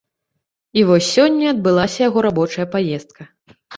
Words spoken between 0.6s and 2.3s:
І вось сёння адбылася яго